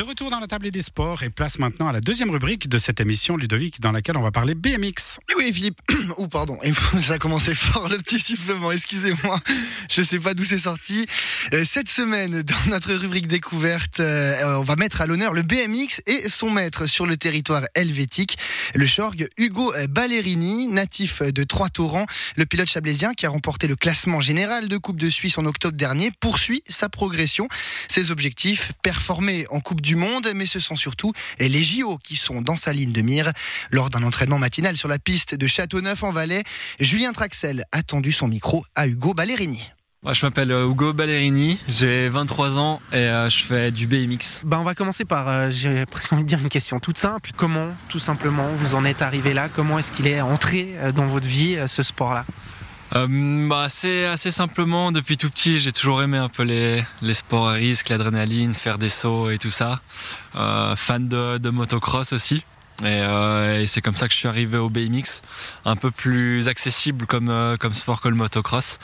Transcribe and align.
De 0.00 0.04
retour 0.06 0.30
dans 0.30 0.40
la 0.40 0.46
table 0.46 0.70
des 0.70 0.80
sports 0.80 1.22
et 1.24 1.28
place 1.28 1.58
maintenant 1.58 1.88
à 1.88 1.92
la 1.92 2.00
deuxième 2.00 2.30
rubrique 2.30 2.70
de 2.70 2.78
cette 2.78 3.02
émission 3.02 3.36
Ludovic 3.36 3.82
dans 3.82 3.92
laquelle 3.92 4.16
on 4.16 4.22
va 4.22 4.30
parler 4.30 4.54
BMX. 4.54 5.18
oui 5.36 5.52
Philippe, 5.52 5.78
ou 6.16 6.26
pardon, 6.26 6.58
ça 7.02 7.12
a 7.12 7.18
commencé 7.18 7.54
fort 7.54 7.86
le 7.90 7.98
petit 7.98 8.18
sifflement, 8.18 8.72
excusez-moi, 8.72 9.38
je 9.90 10.00
sais 10.00 10.18
pas 10.18 10.32
d'où 10.32 10.42
c'est 10.42 10.56
sorti. 10.56 11.04
Euh, 11.52 11.64
cette 11.66 11.90
semaine 11.90 12.40
dans 12.40 12.70
notre 12.70 12.94
rubrique 12.94 13.26
découverte, 13.26 14.00
euh, 14.00 14.56
on 14.56 14.62
va 14.62 14.74
mettre 14.76 15.02
à 15.02 15.06
l'honneur 15.06 15.34
le 15.34 15.42
BMX 15.42 16.00
et 16.06 16.30
son 16.30 16.48
maître 16.48 16.86
sur 16.86 17.04
le 17.04 17.18
territoire 17.18 17.66
helvétique, 17.74 18.38
le 18.74 18.86
Chorg 18.86 19.28
Hugo 19.36 19.74
Ballerini, 19.90 20.68
natif 20.68 21.20
de 21.20 21.44
Trois-Torrents, 21.44 22.06
le 22.36 22.46
pilote 22.46 22.70
chablaisien 22.70 23.12
qui 23.12 23.26
a 23.26 23.28
remporté 23.28 23.66
le 23.66 23.76
classement 23.76 24.22
général 24.22 24.68
de 24.68 24.78
Coupe 24.78 24.98
de 24.98 25.10
Suisse 25.10 25.36
en 25.36 25.44
octobre 25.44 25.76
dernier, 25.76 26.10
poursuit 26.20 26.62
sa 26.70 26.88
progression, 26.88 27.48
ses 27.88 28.10
objectifs, 28.10 28.72
performer 28.82 29.46
en 29.50 29.60
Coupe 29.60 29.82
du 29.82 29.89
Monde, 29.96 30.28
mais 30.34 30.46
ce 30.46 30.60
sont 30.60 30.76
surtout 30.76 31.12
les 31.38 31.62
JO 31.62 31.98
qui 32.02 32.16
sont 32.16 32.42
dans 32.42 32.56
sa 32.56 32.72
ligne 32.72 32.92
de 32.92 33.02
mire. 33.02 33.32
Lors 33.70 33.90
d'un 33.90 34.02
entraînement 34.02 34.38
matinal 34.38 34.76
sur 34.76 34.88
la 34.88 34.98
piste 34.98 35.34
de 35.34 35.46
Châteauneuf 35.46 36.02
en 36.02 36.12
Valais, 36.12 36.44
Julien 36.78 37.12
Traxel 37.12 37.64
a 37.72 37.82
tendu 37.82 38.12
son 38.12 38.28
micro 38.28 38.64
à 38.74 38.86
Hugo 38.86 39.14
Ballerini. 39.14 39.70
Moi, 40.02 40.14
je 40.14 40.24
m'appelle 40.24 40.50
euh, 40.50 40.66
Hugo 40.66 40.94
Ballerini, 40.94 41.60
j'ai 41.68 42.08
23 42.08 42.56
ans 42.56 42.80
et 42.90 42.96
euh, 42.96 43.28
je 43.28 43.42
fais 43.42 43.70
du 43.70 43.86
BMX. 43.86 44.40
Ben, 44.44 44.58
on 44.58 44.62
va 44.62 44.74
commencer 44.74 45.04
par, 45.04 45.28
euh, 45.28 45.50
j'ai 45.50 45.84
presque 45.84 46.14
envie 46.14 46.22
de 46.22 46.28
dire 46.28 46.38
une 46.38 46.48
question 46.48 46.80
toute 46.80 46.96
simple. 46.96 47.32
Comment, 47.36 47.68
tout 47.90 47.98
simplement, 47.98 48.46
vous 48.56 48.74
en 48.74 48.86
êtes 48.86 49.02
arrivé 49.02 49.34
là? 49.34 49.50
Comment 49.54 49.78
est-ce 49.78 49.92
qu'il 49.92 50.06
est 50.06 50.22
entré 50.22 50.74
dans 50.94 51.06
votre 51.06 51.26
vie, 51.26 51.58
ce 51.66 51.82
sport-là? 51.82 52.24
Euh, 52.96 53.48
bah, 53.48 53.62
assez, 53.62 54.04
assez 54.04 54.30
simplement, 54.30 54.92
depuis 54.92 55.16
tout 55.16 55.30
petit, 55.30 55.58
j'ai 55.58 55.72
toujours 55.72 56.02
aimé 56.02 56.18
un 56.18 56.28
peu 56.28 56.42
les, 56.42 57.14
sports 57.14 57.48
à 57.48 57.52
risque, 57.52 57.88
l'adrénaline, 57.88 58.54
faire 58.54 58.78
des 58.78 58.88
sauts 58.88 59.30
et 59.30 59.38
tout 59.38 59.50
ça. 59.50 59.80
Euh, 60.36 60.74
fan 60.76 61.08
de, 61.08 61.50
motocross 61.50 62.12
aussi. 62.12 62.44
Et, 62.82 62.86
euh, 62.86 63.60
et 63.60 63.66
c'est 63.66 63.82
comme 63.82 63.94
ça 63.94 64.08
que 64.08 64.14
je 64.14 64.18
suis 64.18 64.28
arrivé 64.28 64.56
au 64.56 64.70
BMX, 64.70 65.20
un 65.66 65.76
peu 65.76 65.90
plus 65.90 66.48
accessible 66.48 67.04
comme, 67.06 67.30
sport 67.74 68.00
que 68.00 68.08
le 68.08 68.14
motocross. 68.14 68.78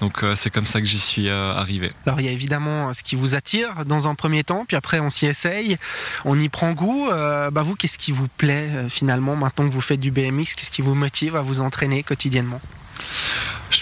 Donc 0.00 0.24
c'est 0.36 0.50
comme 0.50 0.66
ça 0.66 0.80
que 0.80 0.86
j'y 0.86 0.98
suis 0.98 1.28
arrivé. 1.28 1.90
Alors 2.06 2.20
il 2.20 2.26
y 2.26 2.28
a 2.28 2.32
évidemment 2.32 2.92
ce 2.92 3.02
qui 3.02 3.16
vous 3.16 3.34
attire 3.34 3.84
dans 3.84 4.06
un 4.06 4.14
premier 4.14 4.44
temps, 4.44 4.64
puis 4.64 4.76
après 4.76 5.00
on 5.00 5.10
s'y 5.10 5.26
essaye, 5.26 5.76
on 6.24 6.38
y 6.38 6.48
prend 6.48 6.70
goût. 6.70 7.08
bah 7.10 7.62
vous, 7.62 7.74
qu'est-ce 7.74 7.98
qui 7.98 8.12
vous 8.12 8.28
plaît 8.28 8.70
finalement 8.88 9.34
maintenant 9.34 9.66
que 9.66 9.72
vous 9.72 9.80
faites 9.80 10.00
du 10.00 10.12
BMX 10.12 10.54
Qu'est-ce 10.54 10.70
qui 10.70 10.82
vous 10.82 10.94
motive 10.94 11.34
à 11.34 11.42
vous 11.42 11.60
entraîner 11.60 12.04
quotidiennement? 12.04 12.60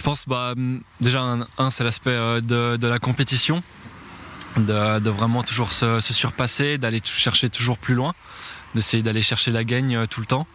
Je 0.01 0.03
pense 0.03 0.27
bah, 0.27 0.55
déjà 1.01 1.23
un, 1.59 1.71
c'est 1.71 1.85
l'aspect 1.85 2.11
euh, 2.11 2.41
de, 2.41 2.87
la 2.87 2.99
compétition, 2.99 3.63
de, 4.57 5.11
vraiment 5.11 5.43
toujours 5.43 5.73
se, 5.73 6.01
surpasser, 6.01 6.79
d'aller 6.79 7.01
chercher 7.05 7.51
toujours 7.51 7.77
plus 7.77 7.95
loin, 7.95 8.15
d'essayer 8.75 9.03
d'aller 9.03 9.21
chercher 9.21 9.51
la 9.51 9.63
gagne 9.63 9.97
euh, 9.97 10.07
tout 10.07 10.21
le 10.21 10.27
temps. 10.27 10.47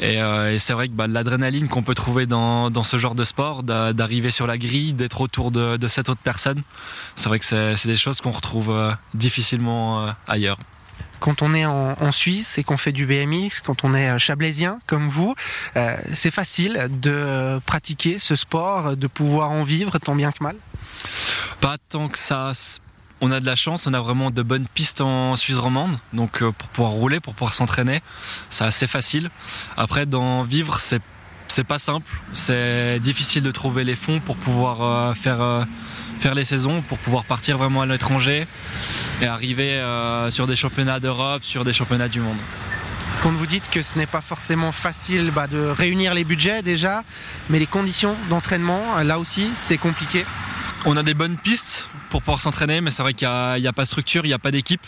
Euh, 0.00 0.54
et, 0.54 0.58
c'est 0.58 0.72
vrai 0.72 0.88
que 0.88 0.94
bah, 0.94 1.06
l'adrénaline 1.06 1.68
qu'on 1.68 1.82
peut 1.82 1.94
trouver 1.94 2.24
dans, 2.24 2.82
ce 2.82 2.98
genre 2.98 3.14
de 3.14 3.24
sport, 3.24 3.62
d'arriver 3.62 4.30
sur 4.30 4.46
la 4.46 4.56
grille, 4.56 4.94
d'être 4.94 5.20
autour 5.20 5.50
de 5.50 5.88
cette 5.88 6.08
autre 6.08 6.22
personne, 6.24 6.62
c'est 7.14 7.28
vrai 7.28 7.38
que 7.38 7.44
c'est 7.44 7.86
des 7.86 7.96
choses 7.96 8.20
qu'on 8.20 8.30
retrouve 8.30 8.74
difficilement 9.12 10.14
ailleurs 10.26 10.58
quand 11.20 11.42
on 11.42 11.54
est 11.54 11.66
en, 11.66 12.12
Suisse 12.12 12.58
et 12.58 12.64
qu'on 12.64 12.76
fait 12.76 12.92
du 12.92 13.06
BMX, 13.06 13.60
quand 13.64 13.84
on 13.84 13.94
est 13.94 14.08
euh, 14.08 14.18
chablaisien 14.18 14.80
comme 14.86 15.08
vous, 15.08 15.34
euh, 15.76 15.96
c'est 16.14 16.30
facile 16.30 16.88
de 16.90 17.60
pratiquer 17.66 18.18
ce 18.18 18.34
sport, 18.34 18.96
de 18.96 19.06
pouvoir 19.06 19.50
en 19.50 19.62
vivre 19.62 19.98
tant 19.98 20.14
bien 20.14 20.32
que 20.32 20.42
mal 20.42 20.56
Pas 21.60 21.76
tant 21.88 22.08
que 22.08 22.18
ça. 22.18 22.52
On 23.20 23.30
a 23.32 23.40
de 23.40 23.46
la 23.46 23.56
chance, 23.56 23.86
on 23.86 23.94
a 23.94 24.00
vraiment 24.00 24.30
de 24.30 24.42
bonnes 24.42 24.66
pistes 24.68 25.00
en 25.00 25.34
Suisse 25.36 25.58
romande, 25.58 25.98
donc 26.12 26.42
euh, 26.42 26.52
pour 26.52 26.68
pouvoir 26.68 26.92
rouler, 26.92 27.20
pour 27.20 27.34
pouvoir 27.34 27.52
s'entraîner, 27.52 28.00
c'est 28.48 28.64
assez 28.64 28.86
facile. 28.86 29.30
Après, 29.76 30.06
d'en 30.06 30.42
vivre, 30.44 30.78
c'est 30.78 31.02
c'est 31.50 31.64
pas 31.64 31.78
simple, 31.78 32.06
c'est 32.34 33.00
difficile 33.00 33.42
de 33.42 33.50
trouver 33.50 33.82
les 33.82 33.96
fonds 33.96 34.20
pour 34.20 34.36
pouvoir 34.36 35.16
faire 35.16 35.66
faire 36.18 36.34
les 36.34 36.44
saisons, 36.44 36.82
pour 36.82 36.98
pouvoir 36.98 37.24
partir 37.24 37.56
vraiment 37.56 37.80
à 37.80 37.86
l'étranger 37.86 38.46
et 39.20 39.26
arriver 39.26 39.74
euh, 39.74 40.30
sur 40.30 40.46
des 40.46 40.56
championnats 40.56 41.00
d'Europe, 41.00 41.42
sur 41.44 41.64
des 41.64 41.72
championnats 41.72 42.08
du 42.08 42.20
monde. 42.20 42.36
Quand 43.22 43.32
vous 43.32 43.46
dites 43.46 43.68
que 43.68 43.82
ce 43.82 43.98
n'est 43.98 44.06
pas 44.06 44.20
forcément 44.20 44.70
facile 44.70 45.32
bah, 45.34 45.48
de 45.48 45.58
réunir 45.58 46.14
les 46.14 46.24
budgets 46.24 46.62
déjà, 46.62 47.02
mais 47.50 47.58
les 47.58 47.66
conditions 47.66 48.16
d'entraînement, 48.30 48.98
là 49.02 49.18
aussi, 49.18 49.50
c'est 49.56 49.78
compliqué. 49.78 50.24
On 50.84 50.96
a 50.96 51.02
des 51.02 51.14
bonnes 51.14 51.36
pistes 51.36 51.88
pour 52.10 52.22
pouvoir 52.22 52.40
s'entraîner, 52.40 52.80
mais 52.80 52.90
c'est 52.90 53.02
vrai 53.02 53.14
qu'il 53.14 53.28
n'y 53.28 53.66
a, 53.66 53.72
pas 53.72 53.82
de 53.82 53.88
structure, 53.88 54.24
il 54.24 54.28
n'y 54.28 54.34
a 54.34 54.38
pas 54.38 54.52
d'équipe. 54.52 54.86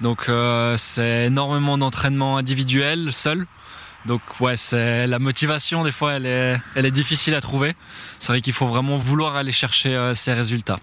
Donc 0.00 0.28
euh, 0.28 0.76
c'est 0.76 1.26
énormément 1.26 1.76
d'entraînement 1.76 2.36
individuel, 2.36 3.12
seul. 3.12 3.46
Donc 4.04 4.20
ouais, 4.40 4.56
c'est 4.56 5.08
la 5.08 5.18
motivation 5.18 5.82
des 5.82 5.90
fois, 5.90 6.12
elle 6.12 6.26
est, 6.26 6.60
elle 6.76 6.86
est 6.86 6.92
difficile 6.92 7.34
à 7.34 7.40
trouver. 7.40 7.74
C'est 8.20 8.30
vrai 8.32 8.40
qu'il 8.40 8.52
faut 8.52 8.66
vraiment 8.66 8.96
vouloir 8.96 9.34
aller 9.34 9.52
chercher 9.52 9.94
euh, 9.96 10.14
ces 10.14 10.32
résultats. 10.32 10.78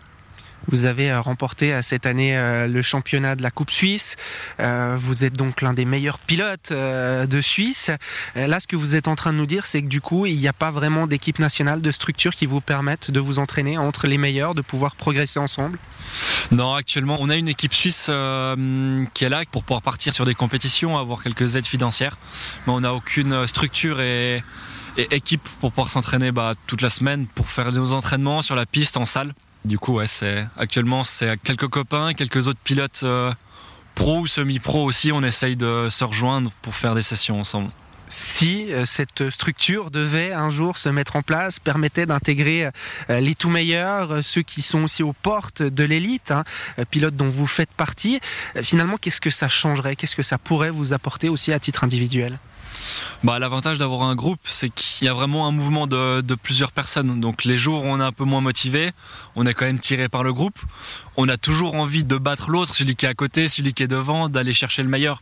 Vous 0.69 0.85
avez 0.85 1.11
euh, 1.11 1.21
remporté 1.21 1.73
euh, 1.73 1.81
cette 1.81 2.05
année 2.05 2.37
euh, 2.37 2.67
le 2.67 2.81
championnat 2.81 3.35
de 3.35 3.43
la 3.43 3.51
Coupe 3.51 3.71
Suisse. 3.71 4.15
Vous 4.59 5.25
êtes 5.25 5.33
donc 5.33 5.61
l'un 5.61 5.73
des 5.73 5.85
meilleurs 5.85 6.19
pilotes 6.19 6.71
de 6.71 7.41
Suisse. 7.41 7.91
Là, 8.35 8.59
ce 8.59 8.67
que 8.67 8.75
vous 8.75 8.95
êtes 8.95 9.07
en 9.07 9.15
train 9.15 9.33
de 9.33 9.37
nous 9.37 9.45
dire, 9.45 9.65
c'est 9.65 9.81
que 9.81 9.87
du 9.87 10.01
coup, 10.01 10.25
il 10.25 10.37
n'y 10.37 10.47
a 10.47 10.53
pas 10.53 10.71
vraiment 10.71 11.07
d'équipe 11.07 11.39
nationale, 11.39 11.81
de 11.81 11.91
structure 11.91 12.35
qui 12.35 12.45
vous 12.45 12.61
permettent 12.61 13.11
de 13.11 13.19
vous 13.19 13.39
entraîner 13.39 13.77
entre 13.77 14.07
les 14.07 14.17
meilleurs, 14.17 14.55
de 14.55 14.61
pouvoir 14.61 14.95
progresser 14.95 15.39
ensemble? 15.39 15.77
Non, 16.51 16.73
actuellement, 16.75 17.17
on 17.19 17.29
a 17.29 17.35
une 17.35 17.47
équipe 17.47 17.73
suisse 17.73 18.05
qui 18.05 19.25
est 19.25 19.29
là 19.29 19.43
pour 19.51 19.63
pouvoir 19.63 19.81
partir 19.81 20.13
sur 20.13 20.25
des 20.25 20.35
compétitions, 20.35 20.97
avoir 20.97 21.23
quelques 21.23 21.55
aides 21.55 21.67
financières. 21.67 22.17
Mais 22.65 22.73
on 22.73 22.81
n'a 22.81 22.93
aucune 22.93 23.45
structure 23.47 23.99
et, 23.99 24.43
équipe 24.97 25.43
pour 25.59 25.71
pouvoir 25.71 25.89
s'entraîner 25.89 26.31
bah, 26.31 26.53
toute 26.67 26.81
la 26.81 26.89
semaine, 26.89 27.27
pour 27.27 27.49
faire 27.49 27.71
nos 27.71 27.93
entraînements 27.93 28.41
sur 28.41 28.55
la 28.55 28.65
piste, 28.65 28.97
en 28.97 29.05
salle. 29.05 29.33
Du 29.65 29.79
coup, 29.79 29.93
ouais, 29.93 30.07
c'est 30.07 30.45
actuellement 30.57 31.03
c'est 31.03 31.41
quelques 31.41 31.67
copains, 31.67 32.13
quelques 32.13 32.47
autres 32.47 32.59
pilotes 32.63 33.01
euh, 33.03 33.31
pro 33.95 34.19
ou 34.19 34.27
semi-pro 34.27 34.83
aussi. 34.83 35.11
On 35.13 35.23
essaye 35.23 35.55
de 35.55 35.87
se 35.89 36.03
rejoindre 36.03 36.51
pour 36.61 36.75
faire 36.75 36.95
des 36.95 37.01
sessions 37.01 37.39
ensemble. 37.39 37.69
Si 38.09 38.73
euh, 38.73 38.85
cette 38.85 39.29
structure 39.29 39.89
devait 39.89 40.33
un 40.33 40.49
jour 40.49 40.77
se 40.77 40.89
mettre 40.89 41.15
en 41.15 41.21
place, 41.21 41.59
permettait 41.59 42.05
d'intégrer 42.05 42.69
euh, 43.09 43.19
les 43.21 43.35
tout 43.35 43.49
meilleurs, 43.49 44.21
ceux 44.21 44.41
qui 44.41 44.61
sont 44.61 44.83
aussi 44.83 45.01
aux 45.01 45.13
portes 45.13 45.63
de 45.63 45.83
l'élite, 45.85 46.31
hein, 46.31 46.43
pilotes 46.91 47.15
dont 47.15 47.29
vous 47.29 47.47
faites 47.47 47.71
partie, 47.71 48.19
finalement, 48.61 48.97
qu'est-ce 48.97 49.21
que 49.21 49.29
ça 49.29 49.47
changerait? 49.47 49.95
Qu'est-ce 49.95 50.17
que 50.17 50.23
ça 50.23 50.37
pourrait 50.37 50.71
vous 50.71 50.91
apporter 50.91 51.29
aussi 51.29 51.53
à 51.53 51.59
titre 51.59 51.85
individuel? 51.85 52.37
Bah, 53.23 53.39
L'avantage 53.39 53.77
d'avoir 53.77 54.03
un 54.03 54.15
groupe, 54.15 54.39
c'est 54.43 54.69
qu'il 54.69 55.05
y 55.05 55.09
a 55.09 55.13
vraiment 55.13 55.47
un 55.47 55.51
mouvement 55.51 55.87
de, 55.87 56.21
de, 56.21 56.35
plusieurs 56.35 56.71
personnes. 56.71 57.19
Donc 57.19 57.43
les 57.43 57.57
jours 57.57 57.85
où 57.85 57.87
on 57.87 57.99
est 57.99 58.03
un 58.03 58.11
peu 58.11 58.23
moins 58.23 58.41
motivé, 58.41 58.91
on 59.35 59.45
est 59.45 59.53
quand 59.53 59.65
même 59.65 59.79
tiré 59.79 60.09
par 60.09 60.23
le 60.23 60.33
groupe. 60.33 60.59
On 61.15 61.29
a 61.29 61.37
toujours 61.37 61.75
envie 61.75 62.03
de 62.03 62.17
battre 62.17 62.49
l'autre, 62.49 62.73
celui 62.73 62.95
qui 62.95 63.05
est 63.05 63.09
à 63.09 63.13
côté, 63.13 63.47
celui 63.47 63.73
qui 63.73 63.83
est 63.83 63.87
devant, 63.87 64.29
d'aller 64.29 64.53
chercher 64.53 64.83
le 64.83 64.89
meilleur. 64.89 65.21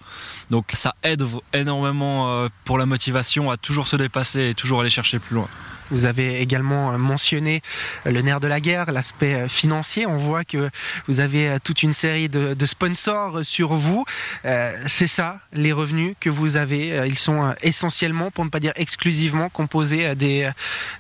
Donc 0.49 0.71
ça 0.73 0.95
aide 1.03 1.23
énormément 1.53 2.29
euh, 2.29 2.47
pour 2.65 2.77
la 2.77 2.85
motivation 2.85 3.51
à 3.51 3.57
toujours 3.57 3.87
se 3.87 3.95
dépasser 3.95 4.49
et 4.49 4.53
toujours 4.53 4.81
aller 4.81 4.89
chercher 4.89 5.19
plus 5.19 5.35
loin. 5.35 5.47
Vous 5.91 6.05
avez 6.05 6.41
également 6.41 6.97
mentionné 6.97 7.61
le 8.05 8.21
nerf 8.21 8.39
de 8.39 8.47
la 8.47 8.59
guerre, 8.59 8.91
l'aspect 8.91 9.33
euh, 9.33 9.47
financier. 9.47 10.05
On 10.05 10.15
voit 10.15 10.43
que 10.43 10.69
vous 11.07 11.19
avez 11.19 11.49
euh, 11.49 11.57
toute 11.61 11.83
une 11.83 11.93
série 11.93 12.29
de, 12.29 12.65
sponsors 12.65 13.41
sur 13.43 13.73
vous. 13.73 14.05
Euh, 14.45 14.73
c'est 14.87 15.07
ça, 15.07 15.39
les 15.51 15.73
revenus 15.73 16.15
que 16.19 16.29
vous 16.29 16.55
avez. 16.55 17.05
Ils 17.07 17.17
sont 17.17 17.53
essentiellement, 17.61 18.31
pour 18.31 18.45
ne 18.45 18.49
pas 18.49 18.59
dire 18.59 18.73
exclusivement, 18.75 19.49
composés 19.49 20.15
des, 20.15 20.49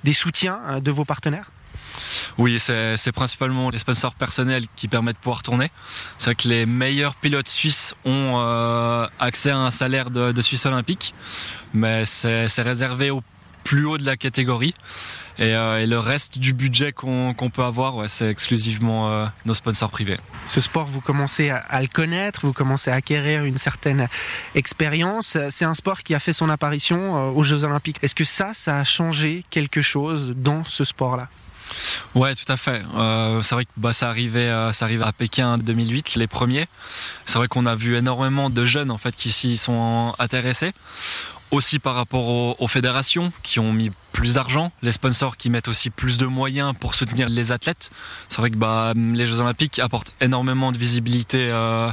des 0.03 0.13
soutiens 0.13 0.59
de 0.81 0.91
vos 0.91 1.05
partenaires? 1.05 1.51
Oui, 2.37 2.59
c'est 2.59 3.11
principalement 3.13 3.69
les 3.69 3.79
sponsors 3.79 4.15
personnels 4.15 4.65
qui 4.75 4.87
permettent 4.87 5.17
de 5.17 5.21
pouvoir 5.21 5.43
tourner. 5.43 5.71
C'est 6.17 6.25
vrai 6.25 6.35
que 6.35 6.47
les 6.47 6.65
meilleurs 6.65 7.15
pilotes 7.15 7.47
suisses 7.47 7.93
ont 8.05 8.37
accès 9.19 9.51
à 9.51 9.57
un 9.57 9.71
salaire 9.71 10.09
de, 10.09 10.31
de 10.31 10.41
Suisse 10.41 10.65
olympique, 10.65 11.13
mais 11.73 12.05
c'est 12.05 12.61
réservé 12.61 13.11
aux 13.11 13.23
plus 13.63 13.85
haut 13.85 13.97
de 13.97 14.05
la 14.05 14.17
catégorie. 14.17 14.73
Et, 15.37 15.55
euh, 15.55 15.85
le 15.85 15.97
reste 15.97 16.37
du 16.37 16.53
budget 16.53 16.91
qu'on 16.91 17.33
peut 17.51 17.63
avoir, 17.63 18.09
c'est 18.09 18.29
exclusivement 18.29 19.09
euh, 19.09 19.25
nos 19.45 19.53
sponsors 19.53 19.89
privés. 19.89 20.17
Ce 20.45 20.61
sport, 20.61 20.85
vous 20.85 21.01
commencez 21.01 21.49
à, 21.49 21.81
le 21.81 21.87
connaître, 21.87 22.41
vous 22.43 22.53
commencez 22.53 22.91
à 22.91 22.95
acquérir 22.95 23.43
une 23.43 23.57
certaine 23.57 24.07
expérience. 24.55 25.37
C'est 25.49 25.65
un 25.65 25.73
sport 25.73 26.03
qui 26.03 26.13
a 26.13 26.19
fait 26.19 26.33
son 26.33 26.49
apparition 26.49 26.99
euh, 26.99 27.31
aux 27.31 27.43
Jeux 27.43 27.63
Olympiques. 27.63 27.97
Est-ce 28.01 28.15
que 28.15 28.23
ça, 28.23 28.51
ça 28.53 28.79
a 28.79 28.83
changé 28.83 29.43
quelque 29.49 29.81
chose 29.81 30.33
dans 30.35 30.63
ce 30.63 30.83
sport-là? 30.83 31.27
Ouais, 32.15 32.35
tout 32.35 32.51
à 32.51 32.57
fait. 32.57 32.83
c'est 33.41 33.55
vrai 33.55 33.63
que 33.63 33.71
bah, 33.77 33.93
ça 33.93 34.09
arrivait, 34.09 34.51
ça 34.73 34.83
arrivait 34.83 35.05
à 35.05 35.13
Pékin 35.13 35.53
en 35.53 35.57
2008, 35.57 36.15
les 36.15 36.27
premiers. 36.27 36.67
C'est 37.25 37.37
vrai 37.37 37.47
qu'on 37.47 37.65
a 37.65 37.75
vu 37.75 37.95
énormément 37.95 38.49
de 38.49 38.65
jeunes 38.65 38.91
en 38.91 38.97
fait 38.97 39.15
qui 39.15 39.31
s'y 39.31 39.55
sont 39.55 40.13
intéressés 40.19 40.73
aussi 41.51 41.79
par 41.79 41.95
rapport 41.95 42.27
aux, 42.61 42.67
fédérations 42.67 43.31
qui 43.43 43.59
ont 43.59 43.73
mis 43.73 43.91
plus 44.11 44.35
d'argent, 44.35 44.71
les 44.81 44.91
sponsors 44.91 45.37
qui 45.37 45.49
mettent 45.49 45.67
aussi 45.67 45.89
plus 45.89 46.17
de 46.17 46.25
moyens 46.25 46.73
pour 46.79 46.95
soutenir 46.95 47.29
les 47.29 47.51
athlètes. 47.51 47.91
C'est 48.29 48.39
vrai 48.39 48.49
que 48.49 48.55
bah, 48.55 48.93
les 48.95 49.25
Jeux 49.25 49.39
Olympiques 49.39 49.79
apportent 49.79 50.13
énormément 50.21 50.71
de 50.71 50.77
visibilité 50.77 51.49
euh, 51.51 51.91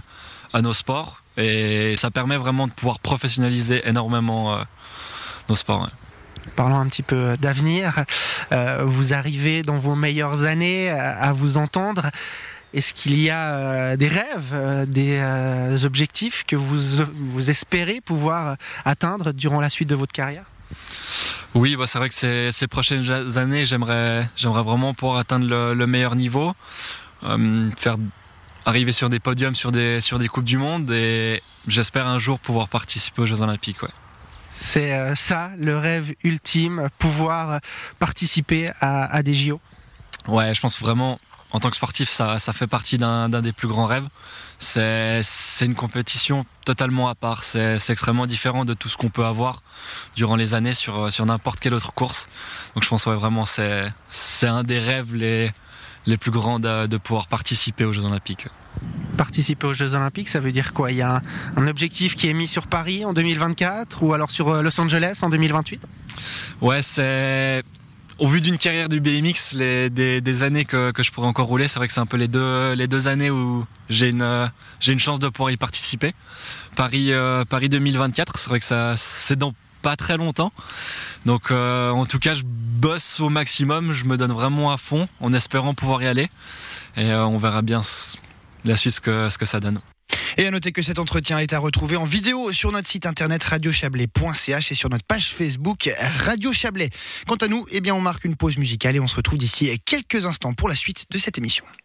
à 0.53 0.63
nos 0.63 0.73
sports 0.73 1.23
et 1.37 1.97
ça 1.97 2.11
permet 2.11 2.37
vraiment 2.37 2.67
de 2.67 2.73
pouvoir 2.73 3.01
professionnaliser 3.01 3.83
énormément 3.89 4.55
euh, 4.55 4.63
nos 5.49 5.57
sports. 5.57 5.89
Parlons 6.55 6.79
un 6.79 6.87
petit 6.87 7.03
peu 7.03 7.37
d'avenir. 7.37 8.05
Euh, 8.53 8.85
vous 8.85 9.13
arrivez 9.13 9.63
dans 9.63 9.77
vos 9.77 9.95
meilleures 9.95 10.45
années 10.45 10.91
à 10.91 11.33
vous 11.33 11.57
entendre. 11.57 12.11
Est-ce 12.75 12.93
qu'il 12.93 13.19
y 13.21 13.31
a 13.31 13.55
euh, 13.55 13.97
des 13.97 14.09
rêves, 14.09 14.87
des 14.89 15.85
objectifs 15.85 16.45
que 16.47 16.57
vous, 16.57 17.05
vous 17.15 17.51
espérez 17.51 18.01
pouvoir 18.01 18.57
atteindre 18.85 19.33
durant 19.33 19.61
la 19.61 19.69
suite 19.69 19.89
de 19.89 19.95
votre 19.95 20.13
carrière? 20.13 20.45
Oui, 21.55 21.77
bah 21.77 21.87
c'est 21.87 21.99
vrai 21.99 22.09
que 22.09 22.15
ces, 22.15 22.53
ces 22.53 22.67
prochaines 22.67 23.39
années, 23.39 23.65
j'aimerais, 23.65 24.29
j'aimerais 24.37 24.63
vraiment 24.63 24.93
pouvoir 24.93 25.19
atteindre 25.19 25.47
le, 25.47 25.87
meilleur 25.87 26.15
niveau, 26.15 26.55
faire 27.23 27.97
arriver 28.69 28.93
sur 28.93 29.09
des 29.09 29.19
podiums, 29.19 29.55
sur 29.55 29.73
des, 29.73 30.01
sur 30.03 30.19
des 30.19 30.29
Coupes 30.29 30.45
du 30.45 30.59
Monde 30.59 30.91
et 30.91 31.43
j'espère 31.67 32.07
un 32.07 32.19
jour 32.19 32.39
pouvoir 32.39 32.69
participer 32.69 33.23
aux 33.23 33.27
Jeux 33.27 33.41
Olympiques. 33.41 33.83
Ouais. 33.83 33.89
C'est 34.53 34.93
euh, 34.93 35.15
ça, 35.15 35.51
le 35.59 35.79
rêve 35.79 36.15
ultime, 36.25 36.89
pouvoir 36.99 37.61
participer 37.99 38.71
à, 38.81 39.23
des 39.23 39.33
JO 39.33 39.61
Ouais, 40.27 40.53
je 40.53 40.61
pense 40.61 40.79
vraiment, 40.81 41.19
en 41.51 41.61
tant 41.61 41.71
que 41.71 41.77
sportif, 41.77 42.09
ça, 42.09 42.39
ça 42.39 42.53
fait 42.53 42.67
partie 42.67 42.99
d'un 42.99 43.29
des 43.29 43.53
plus 43.53 43.69
grands 43.69 43.87
rêves. 43.87 44.07
C'est 44.59 45.23
une 45.63 45.75
compétition 45.75 46.45
totalement 46.65 47.09
à 47.09 47.15
part. 47.15 47.45
C'est 47.45 47.79
extrêmement 47.89 48.27
différent 48.27 48.65
de 48.65 48.75
tout 48.75 48.89
ce 48.89 48.97
qu'on 48.97 49.09
peut 49.09 49.25
avoir 49.25 49.63
durant 50.17 50.37
les 50.37 50.55
années 50.55 50.75
sur, 50.75 51.13
sur 51.13 51.25
n'importe 51.27 51.61
quelle 51.61 51.75
autre 51.75 51.93
course. 51.93 52.29
Donc 52.75 52.85
je 52.85 52.89
pense 52.89 53.07
ouais, 53.07 53.15
vraiment 53.15 53.45
c'est 53.47 54.47
un 54.47 54.65
des 54.65 54.79
rêves 54.79 55.15
les, 55.15 55.51
les 56.09 56.17
plus 56.17 56.31
grands 56.31 56.59
de, 56.59 56.97
pouvoir 56.97 57.29
participer 57.29 57.85
aux 57.85 57.93
Jeux 57.93 58.05
Olympiques. 58.05 58.49
Participer 59.17 59.67
aux 59.67 59.73
Jeux 59.73 59.95
Olympiques, 59.95 60.29
ça 60.29 60.41
veut 60.41 60.53
dire 60.53 60.73
quoi? 60.73 60.91
Il 60.91 60.97
y 60.97 61.03
a 61.03 61.23
un, 61.57 61.67
objectif 61.67 62.17
qui 62.17 62.29
est 62.29 62.35
mis 62.35 62.49
sur 62.49 62.67
Paris 62.67 63.05
en 63.05 63.13
2024 63.13 64.03
ou 64.03 64.15
alors 64.15 64.31
sur 64.31 64.49
euh, 64.49 64.63
Los 64.63 64.81
Angeles 64.81 65.21
en 65.23 65.29
2028 65.29 65.83
Ouais, 66.61 66.83
c'est 66.83 67.63
au 68.19 68.27
vu 68.29 68.41
d'une 68.41 68.59
carrière 68.59 68.89
du 68.89 69.01
BMX, 69.01 69.55
des, 69.55 70.43
années 70.43 70.65
que, 70.65 70.93
je 70.99 71.11
pourrais 71.11 71.29
encore 71.29 71.47
rouler, 71.47 71.69
c'est 71.69 71.79
vrai 71.79 71.87
que 71.87 71.95
c'est 71.95 72.01
un 72.01 72.07
peu 72.07 72.17
les 72.17 72.29
deux, 72.29 73.09
années 73.09 73.31
où 73.31 73.65
j'ai 73.89 74.09
une, 74.09 74.51
j'ai 74.81 74.93
une 74.93 74.99
chance 74.99 75.19
de 75.19 75.29
pouvoir 75.29 75.51
y 75.51 75.57
participer. 75.57 76.15
Paris, 76.77 77.13
euh, 77.13 77.45
Paris 77.45 77.69
2024, 77.69 78.39
c'est 78.39 78.51
vrai 78.51 78.61
que 78.61 78.95
c'est 78.97 79.37
dans 79.37 79.55
pas 79.83 79.97
très 79.97 80.17
longtemps. 80.17 80.53
Donc 81.27 81.51
euh, 81.51 81.91
en 81.91 82.07
tout 82.07 82.19
cas, 82.19 82.35
je 82.35 82.43
bosse 82.45 83.21
au 83.21 83.29
maximum, 83.29 83.93
je 83.93 84.05
me 84.05 84.17
donne 84.17 84.33
vraiment 84.33 84.73
à 84.73 84.77
fond 84.77 85.09
en 85.21 85.33
espérant 85.33 85.75
pouvoir 85.75 86.03
y 86.03 86.07
aller. 86.07 86.29
Et 86.97 87.13
euh, 87.13 87.27
on 87.27 87.39
verra 87.39 87.63
bien 87.63 87.81
la 88.65 88.77
suite 88.77 88.95
ce 88.95 89.01
que, 89.01 89.31
ce 89.31 89.39
que 89.39 89.47
ça 89.47 89.61
donne. 89.61 89.81
Et 90.41 90.47
à 90.47 90.53
noter 90.53 90.71
que 90.71 90.83
cet 90.83 91.01
entretien 91.01 91.41
est 91.41 91.53
à 91.53 91.59
retrouver 91.59 91.97
en 91.97 92.05
vidéo 92.05 92.53
sur 92.53 92.71
notre 92.71 92.87
site 92.87 93.07
internet 93.07 93.43
radiochablais.ch 93.43 94.71
et 94.71 94.75
sur 94.77 94.89
notre 94.89 95.05
page 95.05 95.33
Facebook 95.33 95.93
Radio 95.99 96.53
Chablais. 96.53 96.91
Quant 97.27 97.35
à 97.35 97.49
nous, 97.49 97.67
eh 97.73 97.81
bien, 97.81 97.97
on 97.97 98.01
marque 98.01 98.25
une 98.25 98.37
pause 98.37 98.57
musicale 98.57 98.95
et 98.95 99.01
on 99.01 99.09
se 99.09 99.17
retrouve 99.17 99.37
d'ici 99.37 99.77
quelques 99.85 100.27
instants 100.27 100.55
pour 100.55 100.69
la 100.69 100.77
suite 100.77 101.07
de 101.11 101.19
cette 101.19 101.39
émission. 101.39 101.65